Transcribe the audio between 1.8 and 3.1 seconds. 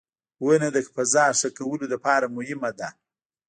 لپاره مهمه ده.